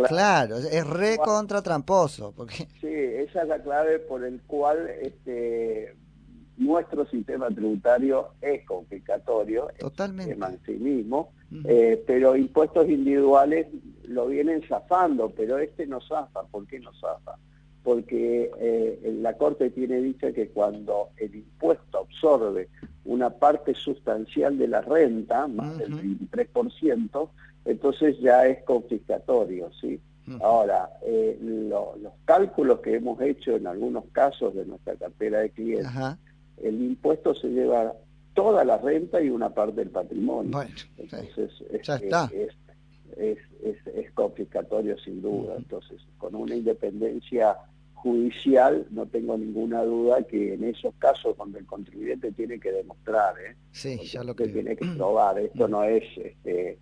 Claro, 0.08 0.58
es 0.58 0.88
re 0.88 1.18
contra 1.18 1.62
tramposo. 1.62 2.34
Porque... 2.36 2.68
Sí, 2.82 2.88
esa 2.90 3.44
es 3.44 3.48
la 3.48 3.60
clave 3.60 4.00
por 4.00 4.24
el 4.24 4.42
cual 4.44 4.90
este, 5.02 5.96
nuestro 6.58 7.06
sistema 7.06 7.50
tributario 7.50 8.30
es 8.42 8.66
confiscatorio, 8.66 9.68
Totalmente. 9.80 10.34
en 10.34 10.60
sí 10.66 10.74
mismo, 10.74 11.32
eh, 11.66 12.04
pero 12.06 12.36
impuestos 12.36 12.90
individuales 12.90 13.68
lo 14.08 14.28
vienen 14.28 14.62
zafando, 14.68 15.30
pero 15.30 15.58
este 15.58 15.88
no 15.88 16.02
zafa. 16.02 16.44
¿Por 16.44 16.68
qué 16.68 16.80
no 16.80 16.92
zafa? 16.94 17.38
Porque 17.84 18.50
eh, 18.60 19.18
la 19.22 19.34
Corte 19.38 19.70
tiene 19.70 20.02
dicho 20.02 20.32
que 20.34 20.50
cuando 20.50 21.10
el 21.18 21.36
impuesto 21.36 22.00
absorbe 22.00 22.70
una 23.06 23.30
parte 23.30 23.74
sustancial 23.74 24.58
de 24.58 24.68
la 24.68 24.82
renta, 24.82 25.48
más 25.48 25.78
del 25.78 25.94
23%, 25.94 27.30
entonces 27.66 28.20
ya 28.20 28.46
es 28.48 28.64
confiscatorio, 28.64 29.72
¿sí? 29.80 30.00
Ahora, 30.42 30.90
eh, 31.02 31.38
los 31.42 32.14
cálculos 32.24 32.80
que 32.80 32.96
hemos 32.96 33.20
hecho 33.22 33.58
en 33.58 33.68
algunos 33.68 34.06
casos 34.14 34.56
de 34.56 34.66
nuestra 34.66 34.96
cartera 34.96 35.40
de 35.40 35.50
clientes 35.50 35.92
el 36.62 36.82
impuesto 36.82 37.36
se 37.36 37.50
lleva 37.50 37.94
toda 38.34 38.64
la 38.64 38.78
renta 38.78 39.22
y 39.22 39.30
una 39.30 39.50
parte 39.50 39.82
del 39.82 39.90
patrimonio. 39.90 40.52
Bueno, 40.52 40.72
Entonces, 40.98 41.52
ya 41.84 41.96
está. 41.96 42.32
Es, 42.34 43.38
es, 43.64 44.12
confiscatorio 44.14 44.98
sin 45.00 45.22
duda. 45.22 45.56
Entonces, 45.58 46.02
con 46.18 46.36
una 46.36 46.56
independencia 46.56 47.58
judicial, 47.94 48.86
no 48.92 49.06
tengo 49.06 49.38
ninguna 49.38 49.84
duda 49.84 50.24
que 50.24 50.54
en 50.54 50.64
esos 50.66 50.94
casos 50.96 51.38
donde 51.38 51.60
el 51.60 51.66
contribuyente 51.66 52.32
tiene 52.32 52.60
que 52.60 52.72
demostrar, 52.72 53.34
¿eh? 53.40 53.56
sí, 53.72 53.98
ya 54.04 54.24
lo 54.24 54.36
que 54.36 54.48
tiene 54.48 54.76
que 54.76 54.86
probar, 54.98 55.40
esto 55.40 55.68
no 55.68 55.84
es, 55.84 56.04
este, 56.18 56.80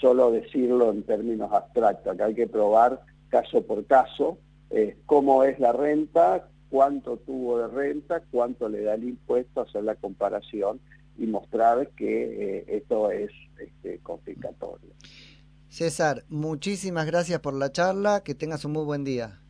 solo 0.00 0.30
decirlo 0.30 0.90
en 0.90 1.02
términos 1.02 1.52
abstractos, 1.52 2.14
acá 2.14 2.26
hay 2.26 2.34
que 2.34 2.46
probar 2.46 3.00
caso 3.28 3.62
por 3.62 3.86
caso 3.86 4.38
eh, 4.70 4.96
cómo 5.06 5.44
es 5.44 5.58
la 5.58 5.72
renta, 5.72 6.48
cuánto 6.68 7.16
tuvo 7.18 7.58
de 7.58 7.68
renta, 7.68 8.22
cuánto 8.30 8.68
le 8.68 8.82
da 8.82 8.94
el 8.94 9.04
impuesto, 9.04 9.62
hacer 9.62 9.84
la 9.84 9.96
comparación 9.96 10.80
y 11.18 11.26
mostrar 11.26 11.88
que 11.96 12.58
eh, 12.58 12.64
esto 12.68 13.10
es 13.10 13.30
este, 13.58 13.98
confiscatorio. 13.98 14.90
César, 15.68 16.24
muchísimas 16.28 17.06
gracias 17.06 17.40
por 17.40 17.54
la 17.54 17.72
charla, 17.72 18.22
que 18.24 18.34
tengas 18.34 18.64
un 18.64 18.72
muy 18.72 18.84
buen 18.84 19.04
día. 19.04 19.40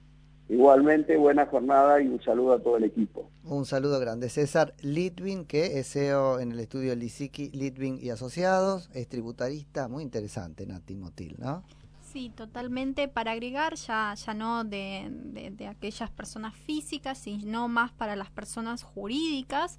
Igualmente, 0.50 1.16
buena 1.16 1.46
jornada 1.46 2.02
y 2.02 2.08
un 2.08 2.20
saludo 2.24 2.54
a 2.54 2.58
todo 2.58 2.76
el 2.76 2.82
equipo. 2.82 3.30
Un 3.44 3.64
saludo 3.64 4.00
grande. 4.00 4.28
César 4.28 4.74
Litvin, 4.82 5.44
que 5.44 5.78
es 5.78 5.92
CEO 5.92 6.40
en 6.40 6.50
el 6.50 6.58
estudio 6.58 6.96
Lisiki, 6.96 7.50
Litvin 7.50 8.00
y 8.02 8.10
Asociados, 8.10 8.90
es 8.92 9.08
tributarista, 9.08 9.86
muy 9.86 10.02
interesante, 10.02 10.66
Nati 10.66 10.96
Motil, 10.96 11.36
¿no? 11.38 11.62
Sí, 12.12 12.32
totalmente. 12.34 13.06
Para 13.06 13.30
agregar, 13.30 13.76
ya, 13.76 14.12
ya 14.14 14.34
no 14.34 14.64
de, 14.64 15.06
de, 15.56 15.68
aquellas 15.68 16.10
personas 16.10 16.56
físicas, 16.56 17.18
sino 17.18 17.68
más 17.68 17.92
para 17.92 18.16
las 18.16 18.30
personas 18.30 18.82
jurídicas 18.82 19.78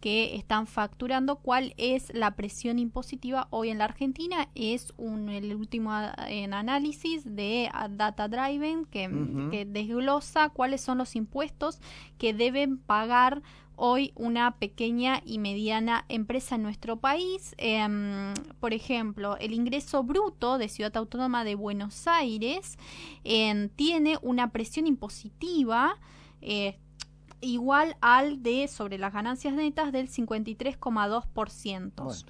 que 0.00 0.36
están 0.36 0.66
facturando, 0.66 1.36
cuál 1.36 1.74
es 1.76 2.12
la 2.14 2.36
presión 2.36 2.78
impositiva 2.78 3.48
hoy 3.50 3.70
en 3.70 3.78
la 3.78 3.84
Argentina. 3.84 4.48
Es 4.54 4.92
un, 4.96 5.28
el 5.28 5.54
último 5.54 5.92
en 6.28 6.54
análisis 6.54 7.24
de 7.24 7.70
Data 7.90 8.28
Driven 8.28 8.84
que, 8.84 9.10
que 9.50 9.64
desglosa 9.64 10.50
cuáles 10.50 10.80
son 10.80 10.98
los 10.98 11.16
impuestos 11.16 11.80
que 12.16 12.32
deben 12.32 12.78
pagar 12.78 13.42
hoy 13.78 14.12
una 14.16 14.56
pequeña 14.56 15.22
y 15.24 15.38
mediana 15.38 16.04
empresa 16.08 16.56
en 16.56 16.62
nuestro 16.64 16.96
país. 16.96 17.54
Em, 17.58 18.34
por 18.60 18.74
ejemplo, 18.74 19.36
el 19.38 19.52
ingreso 19.54 20.02
bruto 20.02 20.58
de 20.58 20.68
Ciudad 20.68 20.96
Autónoma 20.96 21.44
de 21.44 21.54
Buenos 21.54 22.06
Aires 22.08 22.76
em, 23.24 23.68
tiene 23.68 24.18
una 24.20 24.50
presión 24.50 24.86
impositiva. 24.86 25.96
Eh, 26.42 26.76
igual 27.40 27.96
al 28.00 28.42
de 28.42 28.66
sobre 28.68 28.98
las 28.98 29.12
ganancias 29.12 29.54
netas 29.54 29.92
del 29.92 30.08
53,2% 30.08 32.24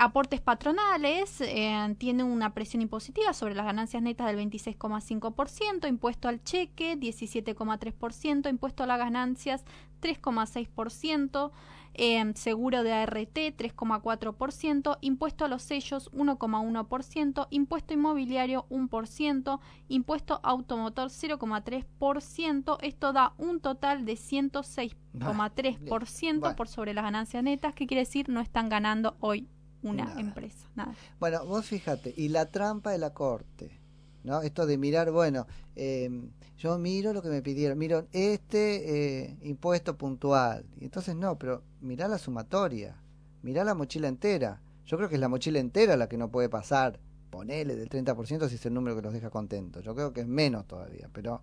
aportes 0.00 0.40
patronales 0.40 1.42
eh, 1.42 1.94
tienen 1.98 2.24
una 2.24 2.54
presión 2.54 2.80
impositiva 2.80 3.34
sobre 3.34 3.54
las 3.54 3.66
ganancias 3.66 4.02
netas 4.02 4.28
del 4.28 4.38
26,5%, 4.38 5.88
impuesto 5.88 6.28
al 6.28 6.42
cheque 6.42 6.98
17,3%, 6.98 8.48
impuesto 8.48 8.82
a 8.82 8.86
las 8.86 8.98
ganancias 8.98 9.62
3,6%, 10.00 11.50
eh, 11.94 12.32
seguro 12.34 12.82
de 12.82 12.92
ART 12.92 13.34
3,4%, 13.34 14.98
impuesto 15.00 15.44
a 15.44 15.48
los 15.48 15.62
sellos 15.62 16.10
1,1%, 16.12 17.46
impuesto 17.50 17.94
inmobiliario 17.94 18.66
1%, 18.70 19.60
impuesto 19.88 20.40
automotor 20.42 21.08
0,3%. 21.08 22.78
Esto 22.80 23.12
da 23.12 23.34
un 23.38 23.60
total 23.60 24.04
de 24.04 24.14
106,3% 24.14 26.54
por 26.54 26.68
sobre 26.68 26.94
las 26.94 27.04
ganancias 27.04 27.42
netas, 27.42 27.74
que 27.74 27.86
quiere 27.86 28.02
decir 28.02 28.28
no 28.28 28.40
están 28.40 28.68
ganando 28.68 29.16
hoy 29.20 29.48
una 29.82 30.20
empresa. 30.20 30.68
Nada. 30.74 30.94
Bueno, 31.18 31.46
vos 31.46 31.64
fíjate, 31.66 32.12
y 32.16 32.28
la 32.28 32.46
trampa 32.46 32.90
de 32.90 32.98
la 32.98 33.14
corte, 33.14 33.79
¿no? 34.24 34.42
Esto 34.42 34.66
de 34.66 34.78
mirar, 34.78 35.10
bueno, 35.10 35.46
em, 35.76 36.30
yo 36.58 36.78
miro 36.78 37.12
lo 37.12 37.22
que 37.22 37.28
me 37.28 37.42
pidieron, 37.42 37.78
miro 37.78 38.06
este 38.12 39.28
eh, 39.28 39.38
impuesto 39.42 39.96
puntual, 39.96 40.66
y 40.78 40.84
entonces 40.84 41.16
no, 41.16 41.38
pero 41.38 41.62
mirá 41.80 42.08
la 42.08 42.18
sumatoria, 42.18 42.96
mirá 43.42 43.64
la 43.64 43.74
mochila 43.74 44.08
entera. 44.08 44.60
Yo 44.84 44.96
creo 44.96 45.08
que 45.08 45.14
es 45.14 45.20
la 45.20 45.28
mochila 45.28 45.58
entera 45.58 45.96
la 45.96 46.08
que 46.08 46.16
no 46.18 46.30
puede 46.30 46.48
pasar, 46.48 46.98
ponele 47.30 47.76
del 47.76 47.88
30% 47.88 48.48
si 48.48 48.56
es 48.56 48.66
el 48.66 48.74
número 48.74 48.96
que 48.96 49.02
los 49.02 49.12
deja 49.12 49.30
contentos. 49.30 49.84
Yo 49.84 49.94
creo 49.94 50.12
que 50.12 50.22
es 50.22 50.26
menos 50.26 50.66
todavía, 50.66 51.08
pero 51.12 51.40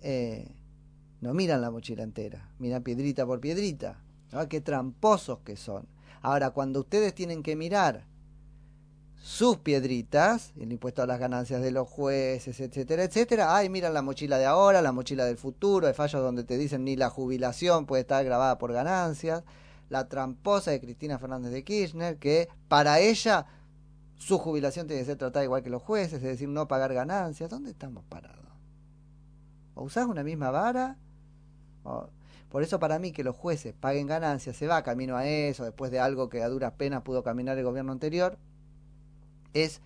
eh, 0.00 0.54
no 1.20 1.34
miran 1.34 1.60
la 1.60 1.70
mochila 1.70 2.02
entera, 2.02 2.50
miran 2.58 2.82
piedrita 2.82 3.26
por 3.26 3.40
piedrita. 3.40 4.02
Qué 4.48 4.60
tramposos 4.60 5.38
que 5.40 5.56
son. 5.56 5.86
Ahora, 6.20 6.50
cuando 6.50 6.80
ustedes 6.80 7.14
tienen 7.14 7.42
que 7.42 7.56
mirar 7.56 8.06
sus 9.16 9.56
piedritas, 9.58 10.52
el 10.58 10.72
impuesto 10.72 11.02
a 11.02 11.06
las 11.06 11.18
ganancias 11.18 11.62
de 11.62 11.70
los 11.70 11.88
jueces, 11.88 12.60
etcétera, 12.60 13.04
etcétera, 13.04 13.56
ay, 13.56 13.68
miran 13.68 13.94
la 13.94 14.02
mochila 14.02 14.38
de 14.38 14.46
ahora, 14.46 14.82
la 14.82 14.92
mochila 14.92 15.24
del 15.24 15.36
futuro, 15.36 15.86
hay 15.86 15.94
fallos 15.94 16.22
donde 16.22 16.44
te 16.44 16.56
dicen 16.58 16.84
ni 16.84 16.96
la 16.96 17.10
jubilación 17.10 17.86
puede 17.86 18.02
estar 18.02 18.24
grabada 18.24 18.58
por 18.58 18.72
ganancias, 18.72 19.42
la 19.88 20.08
tramposa 20.08 20.70
de 20.70 20.80
Cristina 20.80 21.18
Fernández 21.18 21.52
de 21.52 21.64
Kirchner, 21.64 22.18
que 22.18 22.48
para 22.68 23.00
ella 23.00 23.46
su 24.16 24.38
jubilación 24.38 24.86
tiene 24.86 25.02
que 25.02 25.06
ser 25.06 25.18
tratada 25.18 25.44
igual 25.44 25.62
que 25.62 25.70
los 25.70 25.82
jueces, 25.82 26.14
es 26.14 26.22
decir, 26.22 26.48
no 26.48 26.66
pagar 26.68 26.92
ganancias. 26.94 27.50
¿Dónde 27.50 27.70
estamos 27.70 28.04
parados? 28.04 28.46
¿O 29.74 29.84
usás 29.84 30.06
una 30.06 30.24
misma 30.24 30.50
vara? 30.50 30.96
¿O 31.84 32.08
por 32.48 32.62
eso 32.62 32.78
para 32.78 32.98
mí 32.98 33.12
que 33.12 33.24
los 33.24 33.36
jueces 33.36 33.74
paguen 33.74 34.06
ganancias, 34.06 34.56
se 34.56 34.66
va 34.66 34.82
camino 34.82 35.16
a 35.16 35.26
eso, 35.26 35.64
después 35.64 35.90
de 35.90 36.00
algo 36.00 36.28
que 36.28 36.42
a 36.42 36.48
duras 36.48 36.72
penas 36.72 37.02
pudo 37.02 37.22
caminar 37.22 37.58
el 37.58 37.64
gobierno 37.64 37.92
anterior, 37.92 38.38
es 39.64 39.80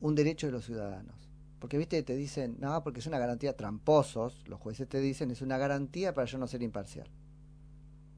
un 0.00 0.14
derecho 0.14 0.46
de 0.46 0.52
los 0.52 0.64
ciudadanos. 0.64 1.30
Porque, 1.58 1.76
viste, 1.76 2.02
te 2.02 2.16
dicen, 2.16 2.56
no, 2.58 2.82
porque 2.82 3.00
es 3.00 3.06
una 3.06 3.18
garantía, 3.18 3.56
tramposos, 3.56 4.48
los 4.48 4.58
jueces 4.58 4.88
te 4.88 5.00
dicen, 5.00 5.30
es 5.30 5.42
una 5.42 5.58
garantía 5.58 6.14
para 6.14 6.26
yo 6.26 6.38
no 6.38 6.46
ser 6.46 6.62
imparcial. 6.62 7.08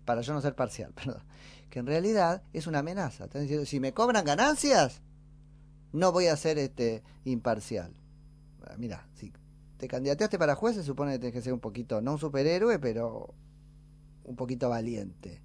Para 0.04 0.20
yo 0.20 0.32
no 0.32 0.40
ser 0.40 0.54
parcial, 0.54 0.92
perdón. 0.94 1.22
Que 1.68 1.80
en 1.80 1.86
realidad 1.86 2.42
es 2.52 2.66
una 2.66 2.80
amenaza. 2.80 3.24
Están 3.24 3.42
diciendo, 3.42 3.66
si 3.66 3.80
me 3.80 3.92
cobran 3.92 4.24
ganancias, 4.24 5.02
no 5.92 6.12
voy 6.12 6.26
a 6.26 6.36
ser 6.36 6.58
este 6.58 7.02
imparcial. 7.24 7.92
Mira, 8.78 9.08
si 9.14 9.32
te 9.76 9.88
candidateaste 9.88 10.38
para 10.38 10.54
juez, 10.54 10.76
se 10.76 10.84
supone 10.84 11.12
que 11.12 11.18
tienes 11.18 11.34
que 11.34 11.42
ser 11.42 11.52
un 11.52 11.60
poquito, 11.60 12.00
no 12.00 12.12
un 12.12 12.18
superhéroe, 12.18 12.78
pero 12.78 13.34
un 14.24 14.36
poquito 14.36 14.68
valiente. 14.68 15.42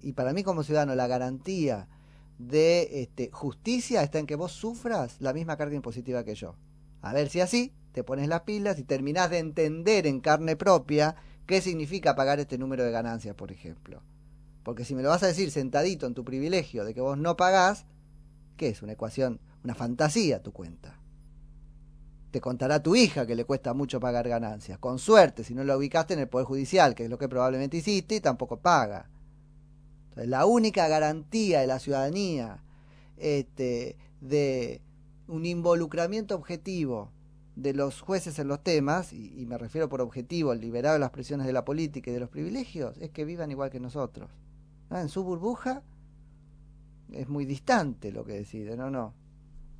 Y 0.00 0.12
para 0.12 0.32
mí 0.32 0.44
como 0.44 0.62
ciudadano 0.62 0.94
la 0.94 1.08
garantía 1.08 1.88
de 2.38 3.02
este, 3.02 3.30
justicia 3.30 4.02
está 4.02 4.18
en 4.18 4.26
que 4.26 4.36
vos 4.36 4.52
sufras 4.52 5.16
la 5.20 5.32
misma 5.32 5.56
carga 5.56 5.76
impositiva 5.76 6.24
que 6.24 6.34
yo. 6.34 6.56
A 7.02 7.12
ver 7.12 7.28
si 7.28 7.40
así 7.40 7.72
te 7.92 8.04
pones 8.04 8.28
las 8.28 8.42
pilas 8.42 8.78
y 8.78 8.84
terminás 8.84 9.30
de 9.30 9.38
entender 9.38 10.06
en 10.06 10.20
carne 10.20 10.56
propia 10.56 11.16
qué 11.46 11.60
significa 11.60 12.14
pagar 12.14 12.40
este 12.40 12.58
número 12.58 12.84
de 12.84 12.90
ganancias, 12.90 13.34
por 13.34 13.52
ejemplo. 13.52 14.02
Porque 14.62 14.84
si 14.84 14.94
me 14.94 15.02
lo 15.02 15.10
vas 15.10 15.22
a 15.22 15.28
decir 15.28 15.50
sentadito 15.50 16.06
en 16.06 16.14
tu 16.14 16.24
privilegio 16.24 16.84
de 16.84 16.92
que 16.92 17.00
vos 17.00 17.16
no 17.16 17.36
pagás, 17.36 17.86
¿qué 18.56 18.68
es? 18.68 18.82
Una 18.82 18.92
ecuación, 18.92 19.40
una 19.62 19.74
fantasía 19.74 20.42
tu 20.42 20.52
cuenta 20.52 21.00
te 22.36 22.40
contará 22.42 22.82
tu 22.82 22.94
hija 22.94 23.26
que 23.26 23.34
le 23.34 23.46
cuesta 23.46 23.72
mucho 23.72 23.98
pagar 23.98 24.28
ganancias. 24.28 24.78
Con 24.78 24.98
suerte, 24.98 25.42
si 25.42 25.54
no 25.54 25.64
lo 25.64 25.74
ubicaste 25.78 26.12
en 26.12 26.20
el 26.20 26.28
Poder 26.28 26.46
Judicial, 26.46 26.94
que 26.94 27.04
es 27.04 27.10
lo 27.10 27.16
que 27.16 27.30
probablemente 27.30 27.78
hiciste, 27.78 28.16
y 28.16 28.20
tampoco 28.20 28.58
paga. 28.58 29.08
La 30.16 30.46
única 30.46 30.88
garantía 30.88 31.60
de 31.60 31.66
la 31.66 31.78
ciudadanía 31.78 32.62
este, 33.16 33.96
de 34.20 34.80
un 35.28 35.44
involucramiento 35.44 36.34
objetivo 36.34 37.12
de 37.54 37.72
los 37.72 38.00
jueces 38.02 38.38
en 38.38 38.48
los 38.48 38.62
temas, 38.62 39.12
y, 39.12 39.46
me 39.46 39.56
refiero 39.56 39.88
por 39.88 40.02
objetivo 40.02 40.50
al 40.50 40.60
liberar 40.60 40.92
de 40.92 40.98
las 40.98 41.10
presiones 41.10 41.46
de 41.46 41.52
la 41.52 41.64
política 41.64 42.10
y 42.10 42.14
de 42.14 42.20
los 42.20 42.28
privilegios, 42.28 42.96
es 42.98 43.10
que 43.10 43.24
vivan 43.24 43.50
igual 43.50 43.70
que 43.70 43.80
nosotros. 43.80 44.30
En 44.90 45.08
su 45.08 45.24
burbuja 45.24 45.82
es 47.12 47.28
muy 47.28 47.46
distante 47.46 48.12
lo 48.12 48.24
que 48.24 48.32
decide, 48.32 48.76
no, 48.76 48.90
no. 48.90 49.14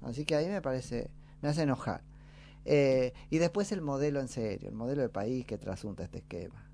Así 0.03 0.25
que 0.25 0.37
ahí 0.37 0.49
me 0.49 0.63
parece, 0.63 1.11
me 1.43 1.49
hace 1.51 1.63
enojar. 1.63 2.03
Eh, 2.65 3.13
y 3.31 3.39
después 3.39 3.71
el 3.73 3.83
modelo 3.83 4.21
en 4.21 4.29
serio, 4.29 4.69
el 4.69 4.75
modelo 4.75 5.03
de 5.03 5.09
país 5.09 5.45
que 5.45 5.59
trasunta 5.59 6.05
este 6.05 6.19
esquema. 6.19 6.66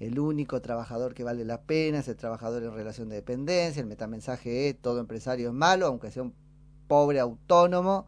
El 0.00 0.18
único 0.18 0.60
trabajador 0.60 1.14
que 1.14 1.22
vale 1.24 1.44
la 1.44 1.62
pena 1.62 1.98
es 1.98 2.08
el 2.08 2.16
trabajador 2.16 2.62
en 2.62 2.72
relación 2.72 3.08
de 3.08 3.16
dependencia. 3.16 3.80
El 3.80 3.86
metamensaje 3.86 4.68
es 4.68 4.80
todo 4.80 4.98
empresario 4.98 5.48
es 5.48 5.54
malo, 5.54 5.86
aunque 5.86 6.10
sea 6.10 6.22
un 6.22 6.34
pobre 6.88 7.20
autónomo 7.20 8.06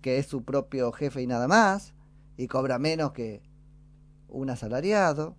que 0.00 0.18
es 0.18 0.26
su 0.26 0.44
propio 0.44 0.90
jefe 0.92 1.22
y 1.22 1.26
nada 1.26 1.46
más, 1.46 1.92
y 2.36 2.48
cobra 2.48 2.78
menos 2.78 3.12
que 3.12 3.42
un 4.28 4.50
asalariado. 4.50 5.36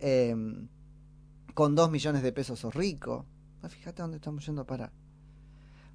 Em, 0.00 0.68
con 1.54 1.74
dos 1.74 1.90
millones 1.90 2.22
de 2.22 2.32
pesos 2.32 2.58
sos 2.58 2.74
rico. 2.74 3.26
Ah, 3.62 3.68
fíjate 3.68 4.02
dónde 4.02 4.16
estamos 4.16 4.44
yendo 4.46 4.62
a 4.62 4.66
parar. 4.66 4.92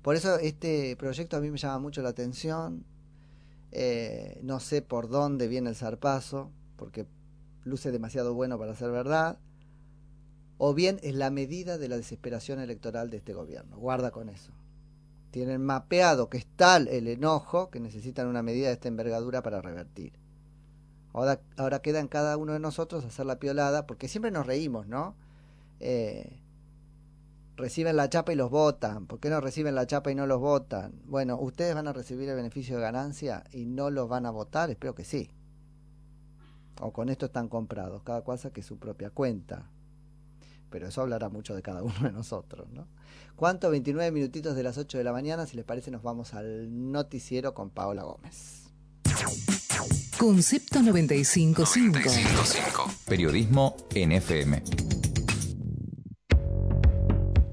Por 0.01 0.15
eso 0.15 0.37
este 0.37 0.95
proyecto 0.95 1.35
a 1.35 1.41
mí 1.41 1.49
me 1.49 1.57
llama 1.57 1.79
mucho 1.79 2.01
la 2.01 2.09
atención 2.09 2.85
eh, 3.71 4.39
no 4.43 4.59
sé 4.59 4.81
por 4.81 5.09
dónde 5.09 5.47
viene 5.47 5.69
el 5.69 5.75
zarpazo, 5.75 6.51
porque 6.77 7.05
luce 7.67 7.91
demasiado 7.91 8.33
bueno 8.33 8.57
para 8.57 8.75
ser 8.75 8.91
verdad. 8.91 9.39
o 10.57 10.73
bien 10.73 10.99
es 11.03 11.13
la 11.13 11.29
medida 11.29 11.77
de 11.77 11.87
la 11.87 11.97
desesperación 11.97 12.59
electoral 12.59 13.09
de 13.11 13.17
este 13.17 13.33
gobierno. 13.33 13.77
Guarda 13.77 14.09
con 14.11 14.29
eso. 14.29 14.51
Tienen 15.31 15.61
mapeado 15.61 16.29
que 16.29 16.37
es 16.37 16.47
tal 16.55 16.87
el 16.87 17.07
enojo 17.07 17.69
que 17.69 17.79
necesitan 17.79 18.27
una 18.27 18.41
medida 18.41 18.67
de 18.67 18.73
esta 18.73 18.87
envergadura 18.87 19.43
para 19.43 19.61
revertir. 19.61 20.13
Ahora, 21.13 21.41
ahora 21.57 21.79
queda 21.81 21.99
en 21.99 22.07
cada 22.07 22.37
uno 22.37 22.53
de 22.53 22.59
nosotros 22.59 23.05
hacer 23.05 23.25
la 23.25 23.39
piolada, 23.39 23.85
porque 23.85 24.07
siempre 24.07 24.31
nos 24.31 24.47
reímos, 24.47 24.87
¿no? 24.87 25.15
Eh, 25.79 26.41
reciben 27.55 27.95
la 27.95 28.09
chapa 28.09 28.33
y 28.33 28.35
los 28.35 28.49
votan. 28.49 29.07
¿Por 29.07 29.19
qué 29.19 29.29
no 29.29 29.41
reciben 29.41 29.75
la 29.75 29.87
chapa 29.87 30.11
y 30.11 30.15
no 30.15 30.27
los 30.27 30.39
votan? 30.39 31.01
Bueno, 31.05 31.37
ustedes 31.39 31.75
van 31.75 31.87
a 31.87 31.93
recibir 31.93 32.29
el 32.29 32.35
beneficio 32.35 32.77
de 32.77 32.83
ganancia 32.83 33.43
y 33.51 33.65
no 33.65 33.89
los 33.89 34.07
van 34.07 34.25
a 34.25 34.31
votar, 34.31 34.69
espero 34.69 34.95
que 34.95 35.03
sí. 35.03 35.31
O 36.81 36.93
con 36.93 37.09
esto 37.09 37.27
están 37.27 37.49
comprados, 37.49 38.03
cada 38.03 38.21
cual 38.21 38.39
saque 38.39 38.61
su 38.61 38.77
propia 38.77 39.09
cuenta 39.09 39.69
pero 40.69 40.87
eso 40.87 41.01
hablará 41.01 41.29
mucho 41.29 41.55
de 41.55 41.61
cada 41.61 41.83
uno 41.83 41.99
de 42.01 42.11
nosotros, 42.11 42.69
¿no? 42.71 42.87
¿Cuánto? 43.35 43.69
29 43.69 44.11
minutitos 44.11 44.55
de 44.55 44.63
las 44.63 44.77
8 44.77 44.97
de 44.97 45.03
la 45.03 45.11
mañana, 45.11 45.45
si 45.45 45.55
les 45.55 45.65
parece 45.65 45.91
nos 45.91 46.01
vamos 46.01 46.33
al 46.33 46.91
noticiero 46.91 47.53
con 47.53 47.69
Paola 47.69 48.03
Gómez. 48.03 48.63
Concepto 50.17 50.81
955. 50.81 51.63
Periodismo 53.05 53.75
en 53.93 54.13
FM. 54.13 54.63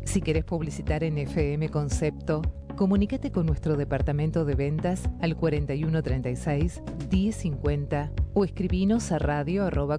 Si 0.07 0.23
querés 0.23 0.45
publicitar 0.45 1.04
en 1.04 1.19
FM 1.19 1.69
Concepto, 1.69 2.40
comunícate 2.76 3.31
con 3.31 3.47
nuestro 3.47 3.76
departamento 3.76 4.45
de 4.45 4.54
ventas 4.54 5.02
al 5.21 5.37
4136 5.37 6.83
1050 7.11 8.12
o 8.35 8.45
escribinos 8.45 9.12
a 9.12 9.19
radio 9.19 9.64
arroba 9.64 9.99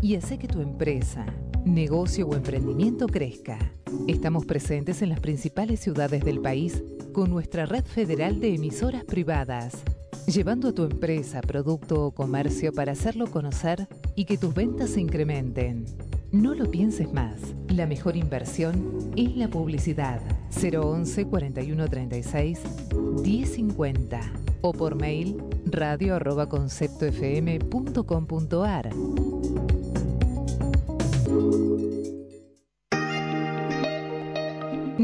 y 0.00 0.16
hace 0.16 0.38
que 0.38 0.48
tu 0.48 0.60
empresa, 0.60 1.26
negocio 1.64 2.26
o 2.26 2.34
emprendimiento 2.34 3.06
crezca. 3.06 3.58
Estamos 4.08 4.44
presentes 4.44 5.02
en 5.02 5.10
las 5.10 5.20
principales 5.20 5.80
ciudades 5.80 6.24
del 6.24 6.40
país 6.40 6.82
con 7.12 7.30
nuestra 7.30 7.66
red 7.66 7.84
federal 7.84 8.40
de 8.40 8.54
emisoras 8.54 9.04
privadas, 9.04 9.82
llevando 10.26 10.68
a 10.68 10.72
tu 10.72 10.84
empresa, 10.84 11.40
producto 11.40 12.06
o 12.06 12.10
comercio 12.10 12.72
para 12.72 12.92
hacerlo 12.92 13.26
conocer 13.26 13.88
y 14.14 14.24
que 14.24 14.36
tus 14.36 14.52
ventas 14.52 14.90
se 14.90 15.00
incrementen. 15.00 15.84
No 16.34 16.52
lo 16.52 16.68
pienses 16.68 17.12
más. 17.12 17.36
La 17.68 17.86
mejor 17.86 18.16
inversión 18.16 19.12
es 19.14 19.36
la 19.36 19.46
publicidad. 19.46 20.20
011 20.50 21.26
4136 21.26 22.58
1050 23.22 24.20
o 24.60 24.72
por 24.72 24.96
mail 24.96 25.36
radio 25.64 26.16
arroba 26.16 26.48
conceptofm.com.ar. 26.48 28.90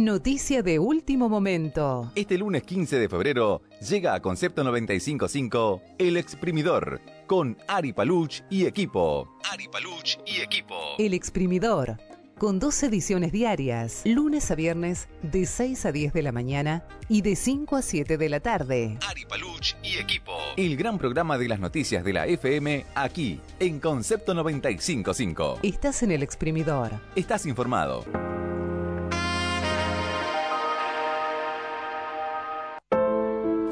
Noticia 0.01 0.63
de 0.63 0.79
último 0.79 1.29
momento. 1.29 2.11
Este 2.15 2.39
lunes 2.39 2.63
15 2.63 2.99
de 2.99 3.07
febrero 3.07 3.61
llega 3.87 4.15
a 4.15 4.23
Concepto 4.23 4.65
955 4.65 5.83
El 5.99 6.17
Exprimidor 6.17 7.03
con 7.27 7.59
Ari 7.69 7.93
Paluch 7.93 8.41
y 8.49 8.65
equipo. 8.65 9.37
Ari 9.53 9.69
Paluch 9.69 10.17
y 10.25 10.41
equipo. 10.41 10.75
El 10.99 11.13
Exprimidor 11.13 11.99
con 12.39 12.59
dos 12.59 12.83
ediciones 12.83 13.31
diarias, 13.31 14.01
lunes 14.07 14.51
a 14.51 14.55
viernes 14.55 15.11
de 15.21 15.45
6 15.45 15.85
a 15.85 15.93
10 15.93 16.15
de 16.15 16.23
la 16.23 16.33
mañana 16.33 16.83
y 17.11 17.21
de 17.21 17.37
5 17.37 17.77
a 17.77 17.83
7 17.83 18.17
de 18.17 18.29
la 18.31 18.41
tarde. 18.41 18.97
Ari 19.07 19.27
Paluch 19.27 19.77
y 19.83 19.99
equipo. 19.99 20.33
El 20.57 20.79
gran 20.79 20.97
programa 20.97 21.37
de 21.37 21.49
las 21.49 21.61
noticias 21.61 22.03
de 22.03 22.15
la 22.15 22.27
FM 22.27 22.87
aquí 22.95 23.39
en 23.59 23.79
Concepto 23.79 24.33
955. 24.33 25.59
Estás 25.63 26.03
en 26.03 26.13
el 26.13 26.23
exprimidor. 26.23 26.91
Estás 27.15 27.45
informado. 27.45 28.30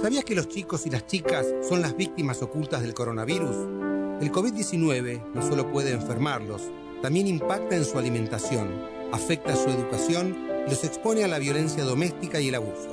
¿Sabías 0.09 0.25
que 0.25 0.35
los 0.35 0.49
chicos 0.49 0.87
y 0.87 0.91
las 0.91 1.07
chicas 1.07 1.47
son 1.69 1.83
las 1.83 1.95
víctimas 1.95 2.41
ocultas 2.41 2.81
del 2.81 2.95
coronavirus? 2.95 3.55
El 4.23 4.33
COVID-19 4.33 5.35
no 5.35 5.43
solo 5.43 5.71
puede 5.71 5.93
enfermarlos, 5.93 6.63
también 7.03 7.27
impacta 7.27 7.77
en 7.77 7.85
su 7.85 7.99
alimentación, 7.99 8.71
afecta 9.13 9.55
su 9.55 9.69
educación 9.69 10.35
y 10.67 10.71
los 10.71 10.83
expone 10.83 11.25
a 11.25 11.29
la 11.29 11.39
violencia 11.39 11.85
doméstica 11.85 12.41
y 12.41 12.49
el 12.49 12.55
abuso. 12.55 12.89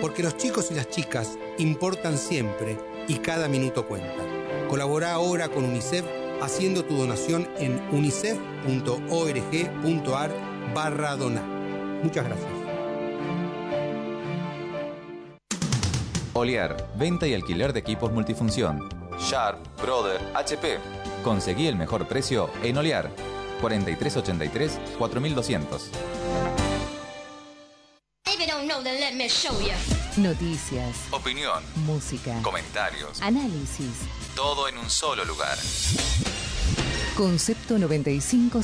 Porque 0.00 0.24
los 0.24 0.36
chicos 0.36 0.72
y 0.72 0.74
las 0.74 0.90
chicas 0.90 1.38
importan 1.58 2.18
siempre 2.18 2.76
y 3.06 3.18
cada 3.18 3.46
minuto 3.46 3.86
cuenta. 3.86 4.24
Colabora 4.68 5.12
ahora 5.12 5.48
con 5.48 5.64
UNICEF 5.64 6.04
haciendo 6.40 6.84
tu 6.84 6.96
donación 6.96 7.48
en 7.58 7.80
unicef.org.ar 7.92 10.30
barra. 10.74 11.16
Muchas 12.02 12.24
gracias. 12.24 12.61
Oliar, 16.34 16.90
venta 16.96 17.26
y 17.26 17.34
alquiler 17.34 17.72
de 17.72 17.80
equipos 17.80 18.12
multifunción. 18.12 18.88
Sharp, 19.18 19.58
Brother, 19.80 20.20
HP 20.34 20.78
Conseguí 21.22 21.68
el 21.68 21.76
mejor 21.76 22.08
precio 22.08 22.50
en 22.62 22.76
Olear. 22.76 23.10
4383 23.60 24.78
4200. 24.98 25.90
Noticias. 30.16 30.96
Opinión. 31.10 31.62
Música. 31.86 32.36
Comentarios. 32.42 33.22
Análisis. 33.22 34.00
Todo 34.34 34.68
en 34.68 34.78
un 34.78 34.90
solo 34.90 35.24
lugar. 35.24 35.56
Concepto 37.16 37.78
955. 37.78 38.62